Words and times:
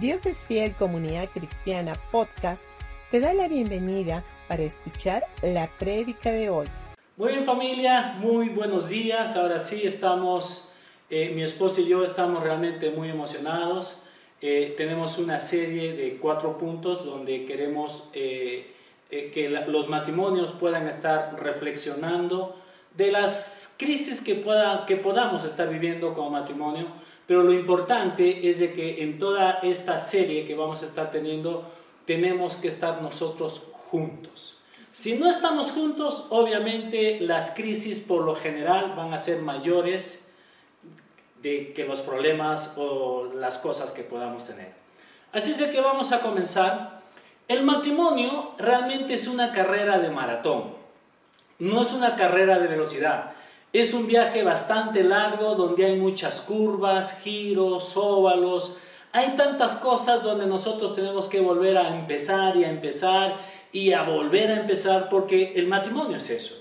Dios 0.00 0.26
es 0.26 0.44
Fiel 0.44 0.74
Comunidad 0.74 1.30
Cristiana 1.30 1.94
Podcast 2.12 2.64
te 3.10 3.18
da 3.18 3.32
la 3.32 3.48
bienvenida 3.48 4.22
para 4.46 4.62
escuchar 4.62 5.22
la 5.42 5.70
prédica 5.78 6.30
de 6.30 6.50
hoy. 6.50 6.66
Muy 7.16 7.30
bien 7.32 7.46
familia, 7.46 8.14
muy 8.18 8.50
buenos 8.50 8.90
días. 8.90 9.36
Ahora 9.36 9.58
sí 9.58 9.82
estamos, 9.84 10.70
eh, 11.08 11.32
mi 11.34 11.42
esposa 11.42 11.80
y 11.80 11.88
yo 11.88 12.04
estamos 12.04 12.42
realmente 12.42 12.90
muy 12.90 13.08
emocionados. 13.08 14.02
Eh, 14.42 14.74
tenemos 14.76 15.16
una 15.16 15.40
serie 15.40 15.94
de 15.94 16.18
cuatro 16.18 16.58
puntos 16.58 17.06
donde 17.06 17.46
queremos 17.46 18.10
eh, 18.12 18.74
que 19.08 19.48
los 19.66 19.88
matrimonios 19.88 20.52
puedan 20.52 20.88
estar 20.88 21.42
reflexionando 21.42 22.54
de 22.94 23.12
las 23.12 23.74
crisis 23.78 24.20
que, 24.20 24.34
pueda, 24.34 24.84
que 24.84 24.96
podamos 24.96 25.44
estar 25.44 25.70
viviendo 25.70 26.12
como 26.12 26.30
matrimonio 26.30 26.88
pero 27.26 27.42
lo 27.42 27.52
importante 27.52 28.48
es 28.48 28.58
de 28.58 28.72
que 28.72 29.02
en 29.02 29.18
toda 29.18 29.58
esta 29.62 29.98
serie 29.98 30.44
que 30.44 30.54
vamos 30.54 30.82
a 30.82 30.86
estar 30.86 31.10
teniendo, 31.10 31.68
tenemos 32.04 32.56
que 32.56 32.68
estar 32.68 33.02
nosotros 33.02 33.62
juntos. 33.72 34.58
Si 34.92 35.14
no 35.18 35.28
estamos 35.28 35.72
juntos, 35.72 36.26
obviamente 36.30 37.18
las 37.20 37.50
crisis 37.50 38.00
por 38.00 38.24
lo 38.24 38.34
general 38.34 38.94
van 38.96 39.12
a 39.12 39.18
ser 39.18 39.42
mayores 39.42 40.26
de 41.42 41.72
que 41.74 41.84
los 41.84 42.00
problemas 42.00 42.74
o 42.76 43.30
las 43.34 43.58
cosas 43.58 43.92
que 43.92 44.02
podamos 44.02 44.46
tener. 44.46 44.72
Así 45.32 45.50
es 45.50 45.58
de 45.58 45.68
que 45.68 45.80
vamos 45.80 46.12
a 46.12 46.20
comenzar. 46.20 47.02
El 47.46 47.62
matrimonio 47.62 48.52
realmente 48.56 49.14
es 49.14 49.28
una 49.28 49.52
carrera 49.52 49.98
de 49.98 50.10
maratón, 50.10 50.74
no 51.58 51.82
es 51.82 51.92
una 51.92 52.16
carrera 52.16 52.58
de 52.58 52.66
velocidad. 52.66 53.32
Es 53.72 53.92
un 53.92 54.06
viaje 54.06 54.42
bastante 54.42 55.02
largo 55.02 55.54
donde 55.54 55.84
hay 55.84 55.96
muchas 55.96 56.40
curvas, 56.40 57.18
giros, 57.22 57.96
óvalos. 57.96 58.76
Hay 59.12 59.36
tantas 59.36 59.76
cosas 59.76 60.22
donde 60.22 60.46
nosotros 60.46 60.94
tenemos 60.94 61.28
que 61.28 61.40
volver 61.40 61.76
a 61.76 61.88
empezar 61.88 62.56
y 62.56 62.64
a 62.64 62.70
empezar 62.70 63.36
y 63.72 63.92
a 63.92 64.02
volver 64.02 64.50
a 64.50 64.60
empezar 64.60 65.08
porque 65.08 65.52
el 65.56 65.66
matrimonio 65.66 66.16
es 66.16 66.30
eso. 66.30 66.54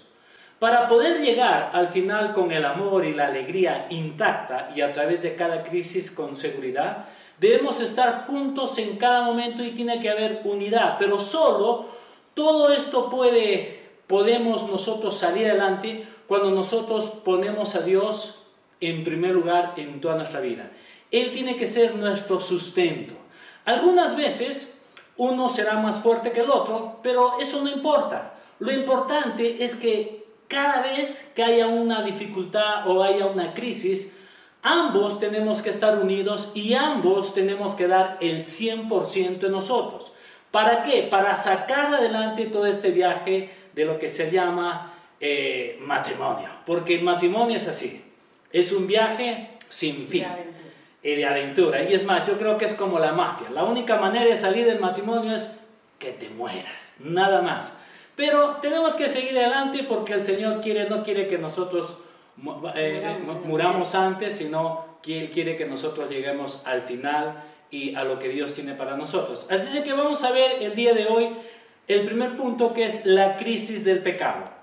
Para 0.59 0.87
poder 0.87 1.21
llegar 1.21 1.71
al 1.73 1.89
final 1.89 2.33
con 2.33 2.51
el 2.51 2.65
amor 2.65 3.05
y 3.05 3.13
la 3.13 3.27
alegría 3.27 3.87
intacta 3.89 4.71
y 4.75 4.81
a 4.81 4.91
través 4.93 5.21
de 5.21 5.35
cada 5.35 5.63
crisis 5.63 6.09
con 6.09 6.35
seguridad, 6.35 7.05
debemos 7.39 7.81
estar 7.81 8.25
juntos 8.25 8.77
en 8.77 8.97
cada 8.97 9.21
momento 9.21 9.63
y 9.63 9.71
tiene 9.71 9.99
que 9.99 10.09
haber 10.09 10.41
unidad, 10.45 10.95
pero 10.97 11.19
solo 11.19 11.85
todo 12.33 12.71
esto 12.71 13.09
puede 13.09 13.83
podemos 14.07 14.69
nosotros 14.69 15.17
salir 15.17 15.47
adelante 15.47 16.05
cuando 16.27 16.51
nosotros 16.51 17.09
ponemos 17.23 17.75
a 17.75 17.81
Dios 17.81 18.39
en 18.81 19.03
primer 19.03 19.31
lugar 19.31 19.73
en 19.77 20.01
toda 20.01 20.15
nuestra 20.15 20.39
vida. 20.39 20.71
Él 21.11 21.31
tiene 21.31 21.55
que 21.55 21.67
ser 21.67 21.95
nuestro 21.95 22.39
sustento. 22.39 23.13
Algunas 23.63 24.15
veces 24.15 24.79
uno 25.17 25.49
será 25.49 25.77
más 25.77 25.99
fuerte 25.99 26.31
que 26.31 26.41
el 26.41 26.49
otro, 26.49 26.99
pero 27.01 27.39
eso 27.39 27.61
no 27.63 27.69
importa. 27.69 28.33
Lo 28.59 28.71
importante 28.71 29.63
es 29.63 29.75
que 29.75 30.25
cada 30.47 30.81
vez 30.81 31.31
que 31.35 31.43
haya 31.43 31.67
una 31.67 32.01
dificultad 32.01 32.87
o 32.87 33.03
haya 33.03 33.25
una 33.25 33.53
crisis, 33.53 34.13
ambos 34.61 35.19
tenemos 35.19 35.61
que 35.61 35.69
estar 35.69 35.97
unidos 35.97 36.51
y 36.53 36.73
ambos 36.73 37.33
tenemos 37.33 37.75
que 37.75 37.87
dar 37.87 38.17
el 38.19 38.43
100% 38.43 39.39
de 39.39 39.49
nosotros. 39.49 40.11
¿Para 40.51 40.83
qué? 40.83 41.03
Para 41.03 41.35
sacar 41.35 41.93
adelante 41.93 42.45
todo 42.45 42.65
este 42.65 42.91
viaje 42.91 43.51
de 43.73 43.85
lo 43.85 43.99
que 43.99 44.07
se 44.07 44.31
llama 44.31 44.94
eh, 45.27 45.77
matrimonio. 45.81 46.47
Porque 46.67 46.93
el 46.95 47.03
matrimonio 47.03 47.57
es 47.57 47.67
así. 47.67 47.99
Es 48.51 48.71
un 48.71 48.85
viaje 48.85 49.49
sin 49.69 50.07
fin. 50.07 50.25
De 51.01 51.15
de 51.15 51.25
aventura. 51.25 51.83
Y 51.83 51.93
es 51.93 52.03
más, 52.03 52.27
yo 52.27 52.37
creo 52.37 52.57
que 52.57 52.65
es 52.65 52.75
como 52.75 52.99
la 52.99 53.11
mafia. 53.11 53.49
La 53.51 53.63
única 53.63 53.97
manera 53.97 54.25
de 54.25 54.35
salir 54.35 54.65
del 54.65 54.79
matrimonio 54.79 55.33
es 55.33 55.59
que 55.97 56.11
te 56.11 56.29
mueras. 56.29 56.95
Nada 56.99 57.41
más. 57.41 57.77
Pero 58.15 58.57
tenemos 58.61 58.95
que 58.95 59.07
seguir 59.07 59.37
adelante 59.37 59.83
porque 59.83 60.13
el 60.13 60.23
Señor 60.23 60.61
quiere, 60.61 60.87
no 60.89 61.03
quiere 61.03 61.27
que 61.27 61.37
nosotros 61.37 61.97
eh, 62.75 63.17
muramos 63.45 63.95
antes, 63.95 64.35
sino 64.37 64.97
que 65.01 65.21
Él 65.21 65.29
quiere 65.31 65.55
que 65.55 65.65
nosotros 65.65 66.09
lleguemos 66.09 66.61
al 66.65 66.81
final 66.81 67.43
y 67.71 67.95
a 67.95 68.03
lo 68.03 68.19
que 68.19 68.29
Dios 68.29 68.53
tiene 68.53 68.73
para 68.73 68.95
nosotros. 68.95 69.47
Así 69.51 69.81
que 69.81 69.93
vamos 69.93 70.23
a 70.23 70.31
ver 70.31 70.61
el 70.61 70.75
día 70.75 70.93
de 70.93 71.07
hoy 71.07 71.29
el 71.87 72.03
primer 72.03 72.37
punto 72.37 72.73
que 72.73 72.85
es 72.85 73.05
la 73.05 73.37
crisis 73.37 73.85
del 73.85 73.99
pecado. 73.99 74.55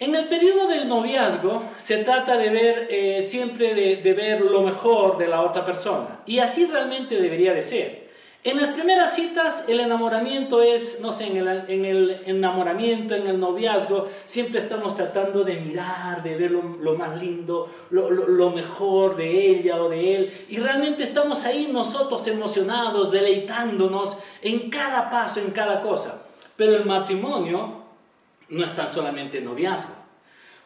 En 0.00 0.14
el 0.14 0.28
periodo 0.28 0.66
del 0.66 0.88
noviazgo 0.88 1.62
se 1.76 1.98
trata 1.98 2.38
de 2.38 2.48
ver 2.48 2.88
eh, 2.88 3.20
siempre 3.20 3.74
de, 3.74 4.14
ver 4.14 4.40
lo 4.40 4.62
mejor 4.62 5.18
de 5.18 5.28
la 5.28 5.42
otra 5.42 5.62
persona 5.62 6.22
y 6.24 6.38
así 6.38 6.64
realmente 6.64 7.20
debería 7.20 7.52
de 7.52 7.60
ser. 7.60 8.08
En 8.42 8.58
las 8.58 8.70
primeras 8.70 9.14
citas 9.14 9.66
el 9.68 9.78
enamoramiento 9.78 10.62
es, 10.62 11.00
no 11.02 11.12
sé, 11.12 11.26
en 11.26 11.84
el, 11.84 12.16
enamoramiento, 12.24 13.14
en 13.14 13.26
el 13.26 13.38
noviazgo, 13.38 14.08
siempre 14.24 14.60
estamos 14.60 14.94
tratando 14.94 15.44
de 15.44 15.56
mirar, 15.56 16.22
de 16.22 16.34
ver 16.34 16.52
lo, 16.52 16.94
más 16.94 17.20
lindo, 17.20 17.68
lo, 17.90 18.08
lo, 18.08 18.50
mejor 18.52 19.16
de 19.16 19.50
ella 19.50 19.82
o 19.82 19.90
de 19.90 20.16
él 20.16 20.32
y 20.48 20.56
realmente 20.56 21.02
estamos 21.02 21.44
ahí 21.44 21.68
nosotros 21.70 22.26
emocionados, 22.26 23.10
deleitándonos 23.10 24.16
en 24.40 24.70
cada 24.70 25.10
paso, 25.10 25.40
en 25.40 25.50
cada 25.50 25.82
cosa. 25.82 26.26
Pero 26.56 26.74
el 26.74 26.86
matrimonio 26.86 27.79
no 28.50 28.64
es 28.64 28.74
tan 28.74 28.88
solamente 28.88 29.40
noviazgo. 29.40 29.94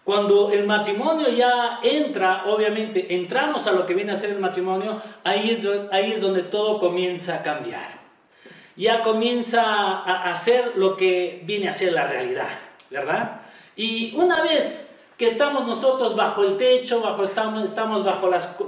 Cuando 0.05 0.51
el 0.51 0.67
matrimonio 0.67 1.31
ya 1.31 1.81
entra, 1.83 2.45
obviamente, 2.47 3.15
entramos 3.15 3.67
a 3.67 3.73
lo 3.73 3.87
que 3.87 3.95
viene 3.95 4.13
a 4.13 4.17
ser 4.17 4.31
el 4.31 4.39
matrimonio, 4.39 5.01
ahí 5.25 5.51
es, 5.51 5.67
ahí 5.91 6.13
es 6.13 6.21
donde 6.21 6.43
todo 6.43 6.79
comienza 6.79 7.37
a 7.37 7.43
cambiar. 7.43 8.05
Ya 8.77 9.01
comienza 9.01 9.63
a 9.63 10.31
hacer 10.31 10.73
lo 10.77 10.97
que 10.97 11.43
viene 11.45 11.69
a 11.69 11.73
ser 11.73 11.93
la 11.93 12.07
realidad, 12.07 12.49
¿verdad? 12.91 13.41
Y 13.77 14.15
una 14.15 14.43
vez 14.43 14.95
que 15.17 15.27
estamos 15.27 15.67
nosotros 15.67 16.17
bajo 16.17 16.43
el 16.43 16.57
techo, 16.59 17.01
bajo, 17.01 17.23
estamos, 17.23 18.05
bajo, 18.05 18.29
las, 18.29 18.59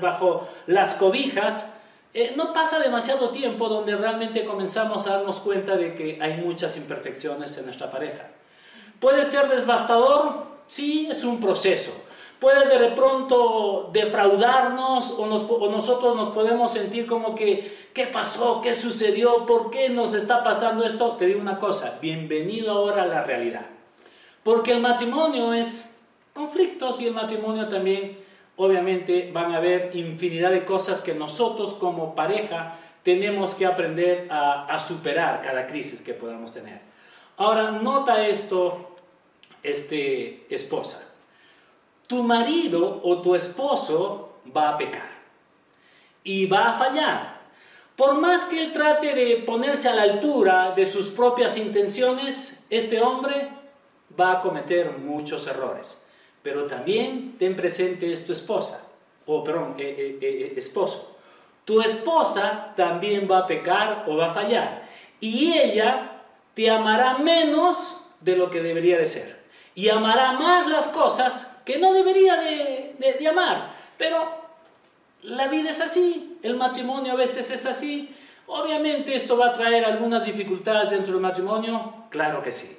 bajo 0.00 0.48
las 0.66 0.94
cobijas, 0.94 1.70
eh, 2.14 2.32
no 2.34 2.54
pasa 2.54 2.78
demasiado 2.78 3.28
tiempo 3.30 3.68
donde 3.68 3.94
realmente 3.94 4.44
comenzamos 4.44 5.06
a 5.06 5.18
darnos 5.18 5.40
cuenta 5.40 5.76
de 5.76 5.94
que 5.94 6.18
hay 6.22 6.38
muchas 6.38 6.76
imperfecciones 6.76 7.58
en 7.58 7.66
nuestra 7.66 7.90
pareja. 7.90 8.28
Puede 9.00 9.24
ser 9.24 9.48
devastador, 9.48 10.44
sí, 10.66 11.08
es 11.10 11.24
un 11.24 11.40
proceso. 11.40 11.92
Puede 12.38 12.78
de 12.78 12.90
pronto 12.90 13.90
defraudarnos 13.92 15.10
o, 15.10 15.22
o, 15.22 15.70
nosotros 15.70 16.14
nos 16.14 16.28
podemos 16.28 16.72
sentir 16.72 17.04
como 17.04 17.34
que, 17.34 17.88
¿qué 17.92 18.06
pasó? 18.06 18.60
¿Qué 18.60 18.74
sucedió? 18.74 19.44
¿Por 19.44 19.70
qué 19.70 19.88
nos 19.88 20.14
está 20.14 20.44
pasando 20.44 20.84
esto? 20.84 21.16
Te 21.16 21.26
digo 21.26 21.40
una 21.40 21.58
cosa, 21.58 21.98
bienvenido 22.00 22.70
ahora 22.70 23.02
a 23.02 23.06
la 23.06 23.24
realidad. 23.24 23.66
Porque 24.44 24.72
el 24.72 24.80
matrimonio 24.80 25.52
es 25.52 25.96
conflictos 26.32 27.00
y 27.00 27.06
el 27.06 27.14
matrimonio 27.14 27.66
también 27.68 28.18
obviamente 28.56 29.30
van 29.32 29.52
a 29.52 29.58
haber 29.58 29.94
infinidad 29.94 30.50
de 30.50 30.64
cosas 30.64 31.00
que 31.00 31.14
nosotros 31.14 31.74
como 31.74 32.14
pareja 32.14 32.76
tenemos 33.02 33.54
que 33.54 33.66
aprender 33.66 34.28
a, 34.30 34.78
superar 34.78 35.40
cada 35.42 35.66
crisis 35.66 36.02
que 36.02 36.12
podamos 36.12 36.52
tener. 36.52 36.87
Ahora, 37.38 37.70
nota 37.70 38.26
esto, 38.26 38.96
este, 39.62 40.46
esposa. 40.54 41.14
Tu 42.06 42.22
marido 42.22 43.00
o 43.02 43.22
tu 43.22 43.34
esposo 43.34 44.40
va 44.54 44.70
a 44.70 44.76
pecar 44.76 45.08
y 46.22 46.46
va 46.46 46.70
a 46.70 46.74
fallar. 46.74 47.38
Por 47.96 48.14
más 48.14 48.44
que 48.44 48.62
él 48.62 48.72
trate 48.72 49.14
de 49.14 49.36
ponerse 49.38 49.88
a 49.88 49.94
la 49.94 50.02
altura 50.02 50.72
de 50.76 50.86
sus 50.86 51.08
propias 51.08 51.56
intenciones, 51.56 52.64
este 52.70 53.00
hombre 53.00 53.50
va 54.18 54.32
a 54.32 54.40
cometer 54.40 54.98
muchos 54.98 55.46
errores 55.46 55.98
pero 56.48 56.66
también 56.66 57.36
ten 57.38 57.54
presente 57.54 58.12
es 58.12 58.24
tu 58.24 58.32
esposa, 58.32 58.88
o 59.26 59.44
perdón, 59.44 59.74
eh, 59.78 60.18
eh, 60.18 60.18
eh, 60.20 60.52
esposo. 60.56 61.16
Tu 61.64 61.82
esposa 61.82 62.72
también 62.74 63.28
va 63.30 63.40
a 63.40 63.46
pecar 63.46 64.04
o 64.06 64.16
va 64.16 64.28
a 64.28 64.30
fallar, 64.30 64.88
y 65.20 65.52
ella 65.52 66.17
te 66.58 66.68
amará 66.68 67.18
menos 67.18 68.00
de 68.20 68.34
lo 68.34 68.50
que 68.50 68.60
debería 68.60 68.98
de 68.98 69.06
ser, 69.06 69.36
y 69.76 69.90
amará 69.90 70.32
más 70.32 70.66
las 70.66 70.88
cosas 70.88 71.56
que 71.64 71.78
no 71.78 71.92
debería 71.92 72.34
de, 72.34 72.96
de 72.98 73.28
amar, 73.28 73.70
pero 73.96 74.28
la 75.22 75.46
vida 75.46 75.70
es 75.70 75.80
así, 75.80 76.36
el 76.42 76.56
matrimonio 76.56 77.12
a 77.12 77.14
veces 77.14 77.48
es 77.52 77.64
así. 77.64 78.12
Obviamente 78.48 79.14
esto 79.14 79.38
va 79.38 79.50
a 79.50 79.52
traer 79.52 79.84
algunas 79.84 80.24
dificultades 80.24 80.90
dentro 80.90 81.12
del 81.12 81.22
matrimonio, 81.22 82.06
claro 82.10 82.42
que 82.42 82.50
sí. 82.50 82.76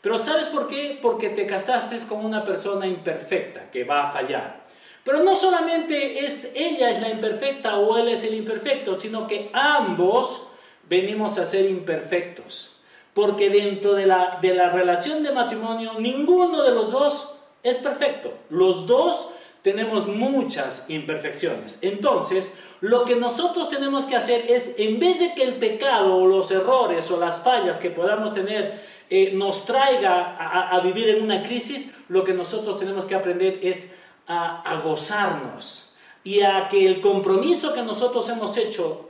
Pero 0.00 0.18
¿sabes 0.18 0.48
por 0.48 0.66
qué? 0.66 0.98
Porque 1.00 1.28
te 1.28 1.46
casaste 1.46 2.04
con 2.08 2.24
una 2.24 2.44
persona 2.44 2.84
imperfecta 2.88 3.70
que 3.70 3.84
va 3.84 4.08
a 4.08 4.10
fallar. 4.10 4.64
Pero 5.04 5.22
no 5.22 5.36
solamente 5.36 6.24
es 6.24 6.50
ella 6.56 6.90
es 6.90 7.00
la 7.00 7.10
imperfecta 7.10 7.76
o 7.76 7.96
él 7.96 8.08
es 8.08 8.24
el 8.24 8.34
imperfecto, 8.34 8.96
sino 8.96 9.28
que 9.28 9.50
ambos 9.52 10.48
venimos 10.88 11.38
a 11.38 11.46
ser 11.46 11.70
imperfectos. 11.70 12.79
Porque 13.14 13.50
dentro 13.50 13.94
de 13.94 14.06
la, 14.06 14.38
de 14.40 14.54
la 14.54 14.70
relación 14.70 15.22
de 15.22 15.32
matrimonio, 15.32 15.94
ninguno 15.98 16.62
de 16.62 16.72
los 16.72 16.92
dos 16.92 17.34
es 17.62 17.78
perfecto. 17.78 18.32
Los 18.48 18.86
dos 18.86 19.30
tenemos 19.62 20.06
muchas 20.06 20.86
imperfecciones. 20.88 21.78
Entonces, 21.82 22.54
lo 22.80 23.04
que 23.04 23.16
nosotros 23.16 23.68
tenemos 23.68 24.06
que 24.06 24.16
hacer 24.16 24.50
es, 24.50 24.74
en 24.78 24.98
vez 24.98 25.20
de 25.20 25.34
que 25.34 25.42
el 25.42 25.56
pecado 25.56 26.16
o 26.16 26.26
los 26.26 26.50
errores 26.50 27.10
o 27.10 27.20
las 27.20 27.42
fallas 27.42 27.78
que 27.78 27.90
podamos 27.90 28.32
tener 28.32 28.80
eh, 29.10 29.32
nos 29.34 29.66
traiga 29.66 30.36
a, 30.70 30.80
vivir 30.80 31.08
en 31.10 31.22
una 31.22 31.42
crisis, 31.42 31.90
lo 32.08 32.24
que 32.24 32.32
nosotros 32.32 32.78
tenemos 32.78 33.04
que 33.04 33.14
aprender 33.14 33.58
es 33.62 33.92
a, 34.26 34.80
gozarnos 34.84 35.96
y 36.22 36.42
a 36.42 36.68
que 36.68 36.86
el 36.86 37.00
compromiso 37.00 37.74
que 37.74 37.82
nosotros 37.82 38.28
hemos 38.28 38.56
hecho 38.56 39.08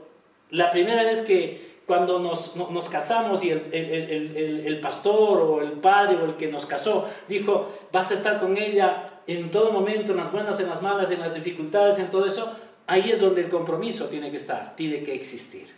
la 0.49 0.69
primera 0.69 1.03
vez 1.03 1.21
que 1.21 1.70
cuando 1.85 2.19
nos, 2.19 2.89
casamos 2.89 3.43
y 3.43 3.51
el, 3.51 3.73
el, 3.73 4.79
pastor 4.79 5.39
o 5.39 5.61
el 5.61 5.73
padre 5.73 6.17
o 6.17 6.25
el 6.25 6.35
que 6.35 6.47
nos 6.47 6.65
casó 6.65 7.07
dijo, 7.27 7.69
vas 7.91 8.11
a 8.11 8.13
estar 8.13 8.39
con 8.39 8.57
ella 8.57 9.21
en 9.27 9.51
todo 9.51 9.71
momento, 9.71 10.11
en 10.11 10.17
las 10.17 10.31
buenas, 10.31 10.59
en 10.59 10.69
las 10.69 10.81
malas, 10.81 11.11
en 11.11 11.19
las 11.19 11.33
dificultades, 11.33 11.99
en 11.99 12.09
todo 12.09 12.25
eso, 12.25 12.55
ahí 12.87 13.11
es 13.11 13.21
donde 13.21 13.41
el 13.41 13.49
compromiso 13.49 14.07
tiene 14.07 14.31
que 14.31 14.37
estar, 14.37 14.75
tiene 14.75 15.03
que 15.03 15.13
existir. 15.13 15.73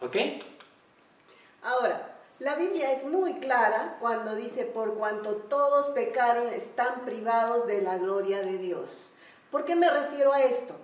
¿Ok? 0.00 0.16
Ahora, 1.62 2.16
la 2.38 2.54
Biblia 2.54 2.92
es 2.92 3.04
muy 3.04 3.34
clara 3.34 3.96
cuando 4.00 4.34
dice, 4.34 4.64
por 4.64 4.94
cuanto 4.94 5.36
todos 5.36 5.88
pecaron, 5.88 6.48
están 6.48 7.04
privados 7.04 7.66
de 7.66 7.82
la 7.82 7.98
gloria 7.98 8.42
de 8.42 8.58
Dios. 8.58 9.10
¿Por 9.50 9.64
qué 9.64 9.74
me 9.74 9.90
refiero 9.90 10.32
a 10.32 10.42
esto? 10.42 10.74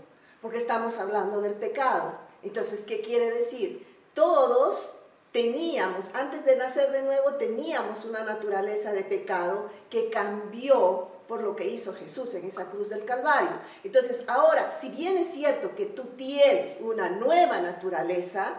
Porque 0.42 0.58
estamos 0.58 0.98
hablando 0.98 1.40
del 1.40 1.54
pecado. 1.54 2.14
Entonces, 2.42 2.82
¿qué 2.82 3.00
quiere 3.00 3.30
decir? 3.30 3.86
Todos 4.14 4.94
teníamos, 5.32 6.14
antes 6.14 6.44
de 6.44 6.54
nacer 6.56 6.92
de 6.92 7.02
nuevo, 7.02 7.34
teníamos 7.34 8.04
una 8.04 8.22
naturaleza 8.22 8.92
de 8.92 9.02
pecado 9.02 9.68
que 9.90 10.08
cambió 10.08 11.08
por 11.26 11.42
lo 11.42 11.56
que 11.56 11.66
hizo 11.66 11.92
Jesús 11.94 12.34
en 12.34 12.46
esa 12.46 12.66
cruz 12.66 12.88
del 12.88 13.04
Calvario. 13.04 13.58
Entonces, 13.82 14.24
ahora, 14.28 14.70
si 14.70 14.90
bien 14.90 15.18
es 15.18 15.32
cierto 15.32 15.74
que 15.74 15.86
tú 15.86 16.04
tienes 16.16 16.78
una 16.80 17.08
nueva 17.08 17.58
naturaleza, 17.58 18.54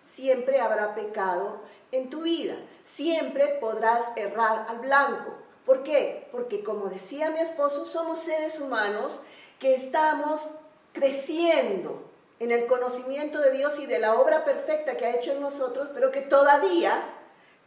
siempre 0.00 0.60
habrá 0.60 0.94
pecado 0.94 1.60
en 1.92 2.10
tu 2.10 2.22
vida. 2.22 2.56
Siempre 2.84 3.58
podrás 3.60 4.12
errar 4.16 4.66
al 4.68 4.80
blanco. 4.80 5.32
¿Por 5.64 5.82
qué? 5.82 6.28
Porque 6.32 6.62
como 6.62 6.88
decía 6.88 7.30
mi 7.30 7.40
esposo, 7.40 7.84
somos 7.86 8.18
seres 8.18 8.60
humanos 8.60 9.22
que 9.58 9.74
estamos 9.74 10.54
creciendo 10.92 12.07
en 12.40 12.52
el 12.52 12.66
conocimiento 12.66 13.40
de 13.40 13.50
Dios 13.50 13.78
y 13.78 13.86
de 13.86 13.98
la 13.98 14.14
obra 14.14 14.44
perfecta 14.44 14.96
que 14.96 15.06
ha 15.06 15.16
hecho 15.16 15.32
en 15.32 15.40
nosotros, 15.40 15.90
pero 15.92 16.12
que 16.12 16.20
todavía 16.20 17.02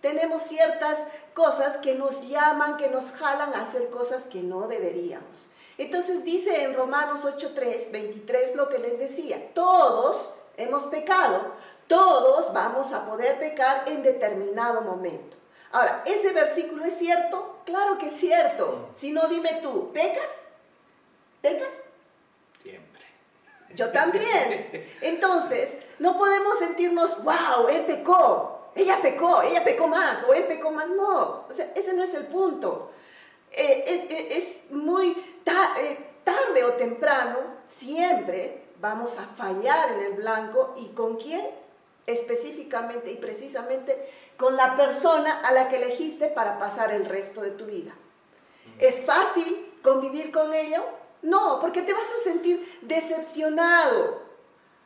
tenemos 0.02 0.42
ciertas 0.44 1.00
cosas 1.34 1.78
que 1.78 1.96
nos 1.96 2.28
llaman, 2.28 2.78
que 2.78 2.90
nos 2.90 3.12
jalan 3.12 3.54
a 3.54 3.62
hacer 3.62 3.90
cosas 3.90 4.26
que 4.26 4.42
no 4.42 4.68
deberíamos. 4.68 5.48
Entonces 5.78 6.24
dice 6.24 6.64
en 6.64 6.76
Romanos 6.76 7.26
8.3, 7.26 7.92
23 7.92 8.56
lo 8.56 8.70
que 8.70 8.80
les 8.80 9.00
decía, 9.00 9.54
todos 9.54 10.34
hemos 10.58 10.84
pecado, 10.84 11.54
todos 11.88 12.54
vamos 12.54 12.94
a 12.94 13.06
poder 13.06 13.40
pecar 13.40 13.88
en 13.88 14.04
determinado 14.04 14.82
momento. 14.82 15.38
Ahora, 15.72 16.04
¿ese 16.06 16.34
versículo 16.34 16.84
es 16.86 16.98
cierto? 16.98 17.62
Claro 17.66 17.98
que 17.98 18.08
es 18.08 18.14
cierto. 18.14 18.90
Si 18.94 19.12
no, 19.12 19.28
dime 19.28 19.60
tú, 19.62 19.92
¿pecas? 19.94 20.42
¿Pecas? 21.42 21.74
Siempre. 22.62 22.91
Yo 23.76 23.92
también. 23.92 24.88
Entonces, 25.02 25.78
no 26.00 26.18
podemos 26.18 26.60
sentirnos, 26.60 27.24
wow, 27.24 27.68
él 27.70 27.86
pecó 27.86 28.62
ella 28.76 29.00
pecó, 29.02 29.42
ella 29.42 29.64
pecó 29.64 29.88
más 29.88 30.24
o 30.24 30.34
él 30.34 30.46
pecó 30.46 30.72
más. 30.72 30.90
No, 30.90 31.46
o 31.48 31.52
sea, 31.52 31.72
ese 31.76 31.94
no 31.94 32.04
es 32.04 32.14
el 32.14 32.26
punto. 32.28 32.92
Eh, 33.52 33.84
eh, 33.86 34.28
es, 34.32 34.72
muy 34.72 35.10
eh, 35.10 36.10
tarde 36.24 36.64
o 36.64 36.74
temprano, 36.74 37.40
siempre 37.66 38.64
vamos 38.80 39.18
a 39.18 39.26
fallar 39.26 39.92
en 39.92 40.00
el 40.06 40.14
blanco. 40.14 40.74
¿Y 40.78 40.90
con 40.90 41.18
quién? 41.18 41.46
Específicamente 42.08 43.12
y 43.12 43.18
precisamente 43.18 44.10
con 44.38 44.56
la 44.56 44.76
persona 44.78 45.42
a 45.42 45.52
la 45.52 45.70
que 45.70 45.76
elegiste 45.76 46.28
para 46.28 46.58
pasar 46.58 46.92
el 46.92 47.06
resto 47.06 47.42
de 47.42 47.52
tu 47.52 47.66
vida. 47.66 47.92
¿Es 48.80 49.02
fácil 49.02 49.74
convivir 49.84 50.32
con 50.32 50.54
ello? 50.54 50.84
No, 51.22 51.60
porque 51.60 51.82
te 51.82 51.94
vas 51.94 52.10
a 52.12 52.24
sentir 52.24 52.80
decepcionado, 52.82 54.22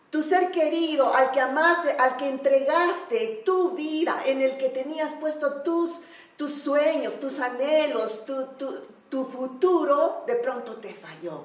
tu 0.10 0.22
ser 0.22 0.52
querido, 0.52 1.14
al 1.14 1.32
que 1.32 1.40
amaste, 1.40 1.92
al 1.92 2.18
que 2.18 2.28
entregaste 2.28 3.42
tu 3.46 3.72
vida, 3.72 4.22
en 4.26 4.42
el 4.42 4.58
que 4.58 4.70
tenías 4.70 5.14
puesto 5.14 5.62
tus, 5.62 6.02
tus 6.38 6.54
sueños, 6.54 7.20
tus 7.20 7.40
anhelos, 7.40 8.26
tu, 8.26 8.48
tu 9.10 9.26
futuro, 9.26 10.24
de 10.28 10.36
pronto 10.36 10.74
te 10.76 10.94
falló. 10.94 11.42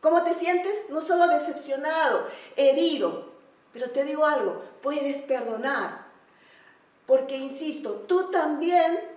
¿Cómo 0.00 0.22
te 0.22 0.34
sientes? 0.34 0.86
No 0.90 1.00
solo 1.00 1.26
decepcionado, 1.28 2.26
herido, 2.56 3.32
pero 3.72 3.90
te 3.90 4.04
digo 4.04 4.24
algo, 4.24 4.62
puedes 4.82 5.20
perdonar. 5.22 6.06
Porque, 7.06 7.36
insisto, 7.36 8.04
tú 8.06 8.30
también 8.30 9.15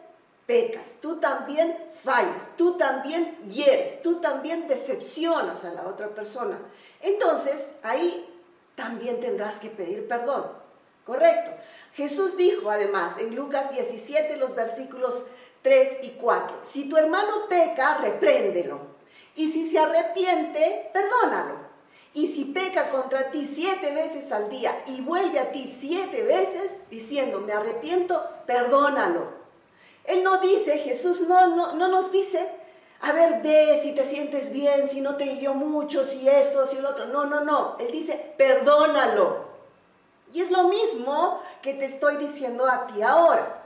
pecas, 0.50 0.96
tú 1.00 1.18
también 1.18 1.78
fallas, 2.04 2.50
tú 2.57 2.75
también 2.75 3.38
hieres, 3.48 4.01
tú 4.01 4.19
también 4.19 4.68
decepcionas 4.68 5.63
a 5.63 5.72
la 5.72 5.86
otra 5.86 6.07
persona. 6.07 6.57
Entonces, 7.01 7.74
ahí 7.84 8.25
también 8.74 9.19
tendrás 9.19 9.60
que 9.60 9.69
pedir 9.69 10.07
perdón. 10.07 10.46
Correcto. 11.06 11.51
Jesús 11.94 12.36
dijo 12.36 12.72
además 12.72 13.19
en 13.19 13.36
Lucas 13.36 13.72
17, 13.72 14.38
los 14.38 14.56
versículos 14.56 15.28
3 15.62 16.00
y 16.01 16.10
4, 16.19 16.62
si 16.63 16.90
tu 16.90 16.98
hermano 16.98 17.48
peca, 17.48 18.00
repréndelo. 18.00 18.80
Y 19.36 19.52
si 19.52 19.69
se 19.69 19.78
arrepiente, 19.78 20.90
perdónalo. 20.92 21.60
Y 22.16 22.25
si 22.25 22.45
peca 22.45 22.90
contra 22.90 23.30
ti 23.30 23.45
siete 23.45 23.94
veces 23.94 24.31
al 24.31 24.50
día 24.50 24.84
y 24.88 25.02
vuelve 25.02 25.40
a 25.40 25.52
ti 25.52 25.72
siete 25.72 26.24
veces 26.24 26.75
diciendo, 26.90 27.40
me 27.40 27.54
arrepiento, 27.54 28.25
perdónalo. 28.48 29.39
Él 30.10 30.24
no 30.24 30.38
dice, 30.38 30.80
Jesús 30.80 31.22
no, 31.22 31.56
no, 31.56 31.74
no 31.74 31.88
nos 31.88 32.12
dice, 32.12 32.50
a 33.02 33.12
ver, 33.12 33.44
ve 33.44 33.80
si 33.80 33.94
te 33.94 34.04
sientes 34.04 34.52
bien, 34.52 34.88
si 34.88 35.02
no 35.02 35.16
te 35.16 35.26
hirió 35.26 35.54
mucho, 35.54 36.04
si 36.04 36.28
esto, 36.28 36.66
si 36.66 36.82
lo 36.82 36.90
otro. 36.90 37.06
No, 37.06 37.26
no, 37.26 37.42
no. 37.42 37.78
Él 37.80 37.92
dice, 37.92 38.34
perdónalo. 38.36 39.48
Y 40.34 40.42
es 40.42 40.50
lo 40.50 40.64
mismo 40.64 41.44
que 41.62 41.76
te 41.76 41.86
estoy 41.86 42.18
diciendo 42.18 42.68
a 42.68 42.88
ti 42.88 43.04
ahora. 43.04 43.62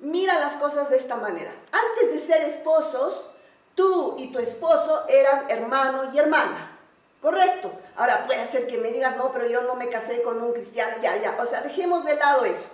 Mira 0.00 0.40
las 0.40 0.56
cosas 0.56 0.90
de 0.90 0.96
esta 0.96 1.14
manera. 1.14 1.52
Antes 1.70 2.12
de 2.12 2.18
ser 2.18 2.42
esposos, 2.42 3.30
tú 3.76 4.16
y 4.18 4.32
tu 4.32 4.40
esposo 4.40 5.04
eran 5.08 5.48
hermano 5.48 6.12
y 6.12 6.18
hermana. 6.18 6.76
Correcto. 7.20 7.70
Ahora 7.96 8.26
puede 8.26 8.44
ser 8.46 8.66
que 8.66 8.78
me 8.78 8.90
digas, 8.90 9.16
no, 9.16 9.32
pero 9.32 9.46
yo 9.46 9.62
no 9.62 9.76
me 9.76 9.88
casé 9.88 10.22
con 10.22 10.42
un 10.42 10.52
cristiano, 10.52 10.96
ya, 11.00 11.16
ya. 11.18 11.36
O 11.40 11.46
sea, 11.46 11.60
dejemos 11.60 12.04
de 12.04 12.16
lado 12.16 12.44
eso. 12.44 12.68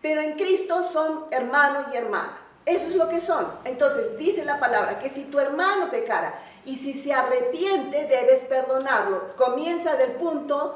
Pero 0.00 0.20
en 0.20 0.34
Cristo 0.34 0.82
son 0.82 1.26
hermano 1.30 1.86
y 1.92 1.96
hermana. 1.96 2.38
Eso 2.64 2.86
es 2.86 2.94
lo 2.94 3.08
que 3.08 3.20
son. 3.20 3.46
Entonces 3.64 4.18
dice 4.18 4.44
la 4.44 4.60
palabra 4.60 4.98
que 4.98 5.08
si 5.08 5.24
tu 5.24 5.40
hermano 5.40 5.90
pecara 5.90 6.38
y 6.66 6.76
si 6.76 6.92
se 6.92 7.12
arrepiente, 7.14 8.04
debes 8.04 8.42
perdonarlo. 8.42 9.34
Comienza 9.36 9.96
del 9.96 10.12
punto 10.12 10.74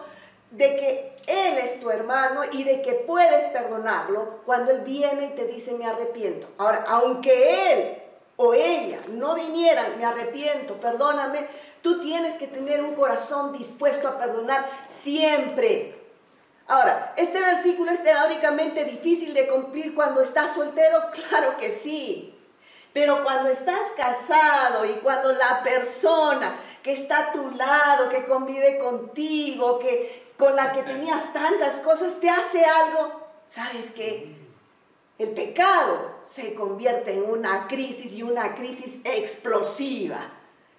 de 0.51 0.77
que 0.77 1.17
él 1.27 1.59
es 1.59 1.81
tu 1.81 1.91
hermano 1.91 2.43
y 2.51 2.65
de 2.65 2.83
que 2.83 2.93
puedes 2.93 3.47
perdonarlo 3.47 4.41
cuando 4.45 4.71
él 4.71 4.81
viene 4.81 5.27
y 5.27 5.37
te 5.37 5.47
dice 5.47 5.73
me 5.73 5.87
arrepiento. 5.87 6.47
Ahora, 6.59 6.85
aunque 6.89 7.73
él 7.73 8.03
o 8.37 8.55
ella 8.55 8.99
no 9.09 9.35
vinieran, 9.35 9.99
me 9.99 10.05
arrepiento, 10.05 10.81
perdóname, 10.81 11.47
tú 11.83 12.01
tienes 12.01 12.35
que 12.35 12.47
tener 12.47 12.83
un 12.83 12.95
corazón 12.95 13.53
dispuesto 13.53 14.09
a 14.09 14.19
perdonar 14.19 14.69
siempre. 14.87 16.02
Ahora, 16.73 17.13
¿este 17.19 17.39
versículo 17.39 17.91
es 17.91 18.03
teóricamente 18.03 18.87
difícil 18.87 19.35
de 19.35 19.47
cumplir 19.47 19.95
cuando 19.95 20.23
estás 20.23 20.55
soltero? 20.55 21.03
Claro 21.29 21.59
que 21.59 21.71
sí. 21.71 22.35
Pero 22.95 23.23
cuando 23.23 23.51
estás 23.51 23.91
casado 23.95 24.87
y 24.87 24.95
cuando 25.03 25.33
la 25.33 25.63
persona 25.63 26.59
que 26.83 26.93
está 26.93 27.19
a 27.19 27.33
tu 27.33 27.51
lado, 27.51 28.09
que 28.09 28.25
convive 28.25 28.79
contigo, 28.79 29.79
que 29.79 30.33
con 30.39 30.57
la 30.57 30.73
que 30.73 30.83
tenías 30.83 31.31
tantas 31.35 31.79
cosas, 31.81 32.19
te 32.19 32.31
hace 32.31 32.65
algo, 32.65 33.21
¿sabes 33.49 33.91
qué? 33.91 34.35
El 35.19 35.33
pecado 35.33 36.21
se 36.25 36.55
convierte 36.55 37.13
en 37.13 37.31
una 37.31 37.69
crisis 37.69 38.15
y 38.15 38.23
una 38.23 38.55
crisis 38.55 39.03
explosiva. 39.05 40.21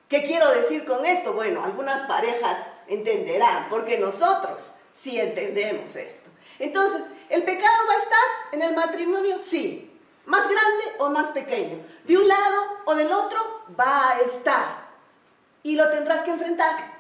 ¿Qué 0.09 0.23
quiero 0.23 0.49
decir 0.53 0.85
con 0.85 1.05
esto? 1.05 1.33
Bueno, 1.33 1.63
algunas 1.63 2.01
parejas 2.07 2.57
entenderán, 2.87 3.67
porque 3.69 3.99
nosotros 3.99 4.73
si 4.93 5.19
entendemos 5.19 5.95
esto. 5.95 6.29
Entonces, 6.59 7.05
¿el 7.29 7.43
pecado 7.43 7.87
va 7.89 7.93
a 7.93 8.03
estar 8.03 8.53
en 8.53 8.61
el 8.61 8.75
matrimonio? 8.75 9.39
Sí. 9.39 9.89
¿Más 10.25 10.47
grande 10.47 10.83
o 10.99 11.09
más 11.09 11.31
pequeño? 11.31 11.83
De 12.05 12.17
un 12.17 12.27
lado 12.27 12.61
o 12.85 12.95
del 12.95 13.11
otro 13.11 13.63
va 13.77 14.11
a 14.11 14.19
estar. 14.19 14.83
Y 15.63 15.75
lo 15.75 15.89
tendrás 15.89 16.23
que 16.23 16.31
enfrentar. 16.31 16.93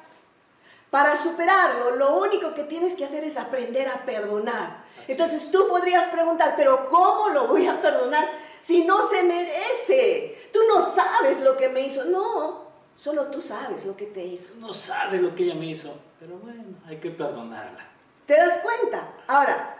Para 0.89 1.15
superarlo, 1.15 1.95
lo 1.95 2.17
único 2.17 2.53
que 2.53 2.63
tienes 2.63 2.95
que 2.95 3.05
hacer 3.05 3.23
es 3.23 3.37
aprender 3.37 3.87
a 3.87 4.05
perdonar. 4.05 4.83
Entonces 5.07 5.49
tú 5.51 5.67
podrías 5.67 6.07
preguntar, 6.07 6.53
pero 6.55 6.87
¿cómo 6.89 7.29
lo 7.29 7.47
voy 7.47 7.67
a 7.67 7.81
perdonar 7.81 8.29
si 8.61 8.83
no 8.85 9.07
se 9.07 9.23
merece? 9.23 10.49
Tú 10.53 10.59
no 10.67 10.81
sabes 10.81 11.39
lo 11.39 11.57
que 11.57 11.69
me 11.69 11.81
hizo. 11.81 12.05
No, 12.05 12.72
Solo 12.95 13.27
tú 13.27 13.41
sabes 13.41 13.85
lo 13.85 13.97
que 13.97 14.05
te 14.05 14.23
hizo. 14.23 14.53
No 14.59 14.73
sabe 14.73 15.17
lo 15.17 15.33
que 15.33 15.43
ella 15.43 15.55
me 15.55 15.65
hizo, 15.65 15.93
pero 16.19 16.37
bueno, 16.37 16.63
hay 16.85 16.97
que 16.97 17.09
perdonarla. 17.09 17.87
¿Te 18.25 18.35
das 18.35 18.59
cuenta? 18.59 19.09
Ahora, 19.27 19.77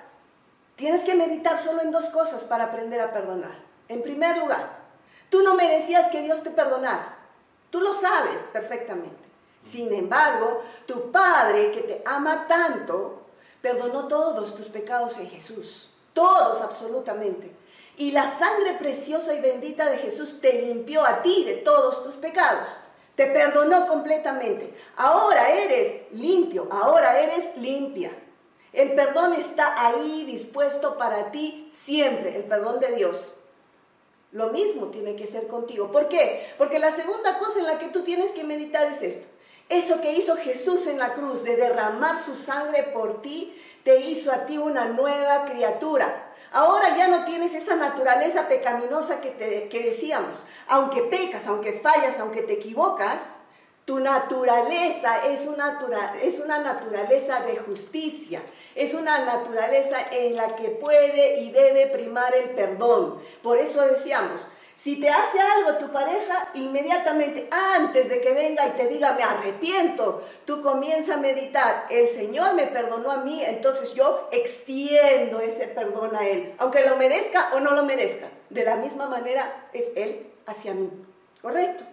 tienes 0.76 1.04
que 1.04 1.16
meditar 1.16 1.58
solo 1.58 1.82
en 1.82 1.92
dos 1.92 2.06
cosas 2.06 2.44
para 2.44 2.66
aprender 2.66 3.00
a 3.02 3.14
perdonar. 3.14 3.56
En 3.88 4.02
primer 4.02 4.38
lugar, 4.38 4.80
tú 5.30 5.44
no 5.44 5.56
merecías 5.56 6.10
que 6.10 6.22
Dios 6.22 6.44
te 6.44 6.50
perdonara. 6.50 7.18
Tú 7.70 7.80
lo 7.80 7.94
sabes 7.94 8.50
perfectamente. 8.52 9.24
Sin 9.64 9.94
embargo, 9.94 10.62
tu 10.86 11.12
Padre 11.12 11.72
que 11.72 11.82
te 11.82 12.04
ama 12.06 12.46
tanto, 12.48 13.22
perdonó 13.62 14.08
todos 14.08 14.56
tus 14.56 14.68
pecados 14.68 15.18
en 15.18 15.30
Jesús. 15.30 15.90
Todos 16.14 16.62
absolutamente. 16.62 17.52
Y 17.96 18.12
la 18.12 18.28
sangre 18.28 18.74
preciosa 18.74 19.34
y 19.34 19.42
bendita 19.42 19.90
de 19.90 19.98
Jesús 19.98 20.42
te 20.42 20.62
limpió 20.64 21.06
a 21.06 21.22
ti 21.22 21.44
de 21.46 21.54
todos 21.54 22.04
tus 22.04 22.16
pecados. 22.16 22.78
Te 23.16 23.28
perdonó 23.28 23.88
completamente. 23.88 24.74
Ahora 24.96 25.50
eres 25.50 26.02
limpio, 26.12 26.68
ahora 26.72 27.20
eres 27.20 27.56
limpia. 27.58 28.12
El 28.72 28.94
perdón 28.94 29.34
está 29.34 29.86
ahí 29.86 30.26
dispuesto 30.26 30.98
para 30.98 31.30
ti 31.30 31.68
siempre, 31.72 32.36
el 32.36 32.46
perdón 32.46 32.80
de 32.80 32.92
Dios. 32.96 33.36
Lo 34.32 34.50
mismo 34.50 34.88
tiene 34.88 35.16
que 35.16 35.28
ser 35.28 35.48
contigo. 35.48 35.92
¿Por 35.92 36.10
qué? 36.10 36.56
Porque 36.58 36.80
la 36.80 36.90
segunda 36.90 37.38
cosa 37.38 37.60
en 37.60 37.68
la 37.68 37.78
que 37.78 37.90
tú 37.90 38.02
tienes 38.02 38.32
que 38.32 38.44
meditar 38.44 38.88
es 38.88 39.04
esto. 39.04 39.28
Eso 39.70 40.02
que 40.02 40.14
hizo 40.14 40.36
Jesús 40.38 40.88
en 40.88 40.98
la 40.98 41.14
cruz, 41.14 41.44
de 41.44 41.56
derramar 41.56 42.18
su 42.18 42.36
sangre 42.36 42.82
por 42.82 43.22
ti, 43.22 43.56
te 43.84 44.02
hizo 44.02 44.32
a 44.32 44.48
ti 44.48 44.58
una 44.58 44.86
nueva 44.86 45.46
criatura. 45.46 46.32
Ahora 46.52 46.98
ya 46.98 47.08
no 47.08 47.26
tienes 47.26 47.54
naturaleza 47.94 48.48
pecaminosa 48.48 49.22
que, 49.22 49.30
te, 49.30 49.68
que 49.70 49.84
decíamos. 49.84 50.46
Aunque 50.68 51.04
pecas, 51.04 51.48
aunque 51.48 51.74
fallas, 51.74 52.20
aunque 52.20 52.42
te 52.42 52.54
equivocas, 52.54 53.34
tu 53.86 54.00
naturaleza 54.00 55.28
es 55.28 55.46
una, 55.46 55.80
es 56.22 56.40
una 56.40 56.60
naturaleza 56.60 57.42
de 57.42 57.58
justicia, 57.58 58.42
es 58.76 58.94
una 58.94 59.26
naturaleza 59.26 59.98
en 60.12 60.36
la 60.36 60.56
que 60.56 60.70
puede 60.70 61.40
y 61.40 61.52
debe 61.52 61.88
primar 61.88 62.36
el 62.36 62.52
perdón. 62.52 63.20
Por 63.44 63.60
eso 63.60 63.82
decíamos, 63.84 64.48
si 64.76 65.00
te 65.00 65.10
hace 65.10 65.40
algo 65.40 65.78
tu 65.78 65.92
pareja, 65.92 66.50
inmediatamente 66.56 67.48
antes 67.52 68.10
de 68.10 68.22
que 68.22 68.34
venga 68.34 68.68
y 68.68 68.72
te 68.72 68.88
diga 68.88 69.14
me 69.14 69.24
arrepiento, 69.24 70.24
tú 70.46 70.62
comienzas 70.62 71.18
a 71.18 71.20
meditar, 71.20 71.86
el 71.90 72.08
Señor 72.08 72.54
me 72.56 72.68
perdonó 72.68 73.12
a 73.12 73.18
mí, 73.18 73.44
entonces 73.44 73.94
yo 73.94 74.28
extiendo 74.32 75.40
ese 75.40 75.68
perdón 75.68 76.16
a 76.16 76.28
Él, 76.28 76.54
aunque 76.58 76.82
lo 76.82 76.98
merezca 76.98 77.52
o 77.54 77.60
no 77.60 77.72
lo 77.72 77.84
merezca. 77.84 78.28
De 78.50 78.64
la 78.64 78.76
misma 78.76 79.08
manera 79.08 79.68
es 79.74 79.92
Él 79.96 80.28
hacia 80.46 80.74
mí. 80.74 80.90
¿Correcto? 81.42 81.84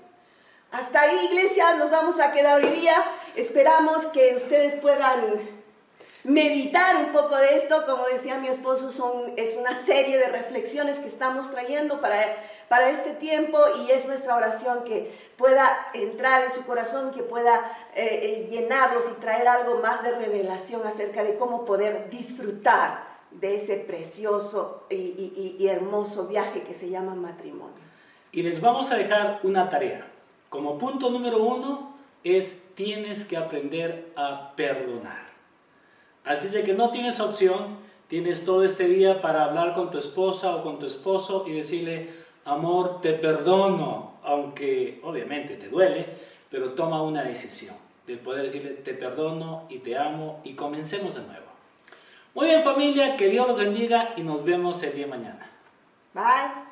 Hasta 0.72 1.00
ahí, 1.00 1.26
iglesia, 1.26 1.75
nos 1.75 1.90
vamos 1.90 2.20
a 2.20 2.30
quedar 2.30 2.60
hoy 2.60 2.70
día. 2.70 2.94
Esperamos 3.34 4.06
que 4.06 4.37
ustedes 4.37 4.76
puedan 4.76 5.60
meditar 6.25 6.97
un 7.05 7.12
poco 7.12 7.37
de 7.37 7.55
esto. 7.55 7.85
Como 7.87 8.07
decía 8.07 8.39
mi 8.39 8.49
esposo, 8.49 8.89
es 9.37 9.57
una 9.57 9.75
serie 9.75 10.19
de 10.19 10.29
reflexiones 10.29 10.99
que 10.99 11.07
estamos 11.07 11.50
trayendo 11.50 12.00
para, 12.00 12.17
para 12.69 12.91
este 12.91 13.11
tiempo 13.11 13.59
y 13.85 13.91
es 13.91 14.07
nuestra 14.07 14.37
oración 14.37 14.85
que 14.85 15.12
pueda 15.37 15.89
entrar 15.95 16.45
en 16.45 16.50
su 16.50 16.65
corazón, 16.65 17.11
que 17.12 17.23
pueda 17.23 17.73
eh, 17.95 18.21
eh, 18.23 18.49
llenarlos 18.50 19.09
y 19.11 19.21
traer 19.21 19.49
algo 19.49 19.79
más 19.79 20.03
de 20.03 20.12
revelación 20.12 20.87
acerca 20.87 21.25
de 21.25 21.37
cómo 21.37 21.65
poder 21.65 22.11
disfrutar 22.11 23.09
de 23.31 23.55
ese 23.55 23.77
precioso 23.77 24.85
y, 24.91 25.57
y 25.59 25.69
hermoso 25.69 26.27
viaje 26.27 26.62
que 26.62 26.75
se 26.75 26.91
llama 26.91 27.15
matrimonio. 27.15 27.77
Y 28.33 28.43
les 28.43 28.61
vamos 28.61 28.91
a 28.91 28.97
dejar 28.97 29.41
una 29.45 29.69
tarea. 29.69 30.07
Como 30.49 30.79
punto 30.79 31.11
número 31.11 31.39
uno 31.43 31.95
es 32.25 32.57
tienes 32.75 33.25
que 33.25 33.37
aprender 33.37 34.12
a 34.17 34.53
perdonar. 34.57 35.29
Así 36.25 36.55
es 36.55 36.65
que 36.65 36.75
no 36.75 36.91
tienes 36.91 37.21
opción, 37.21 37.79
tienes 38.09 38.45
todo 38.45 38.65
este 38.65 38.85
día 38.89 39.23
para 39.23 39.45
hablar 39.45 39.75
con 39.75 39.91
tu 39.91 39.99
esposa 39.99 40.55
o 40.57 40.62
con 40.62 40.79
tu 40.79 40.87
esposo 40.87 41.45
y 41.47 41.53
decirle, 41.53 42.11
amor, 42.45 43.00
te 43.00 43.12
perdono, 43.15 44.15
aunque 44.23 45.00
obviamente 45.03 45.57
te 45.57 45.69
duele, 45.69 46.07
pero 46.50 46.73
toma 46.73 47.03
una 47.03 47.23
decisión 47.23 47.77
de 48.07 48.17
poder 48.17 48.45
decirle, 48.45 48.71
te 48.71 48.95
perdono 48.95 49.67
y 49.69 49.79
te 49.79 49.97
amo 49.97 50.41
y 50.45 50.55
comencemos 50.55 51.15
de 51.15 51.23
nuevo. 51.23 51.47
Muy 52.35 52.47
bien 52.47 52.62
familia, 52.62 53.17
que 53.17 53.29
Dios 53.29 53.47
los 53.47 53.59
bendiga 53.59 54.15
y 54.17 54.23
nos 54.23 54.45
vemos 54.45 54.83
el 54.83 54.95
día 54.95 55.07
mañana. 55.07 55.50
Bye. 56.15 56.70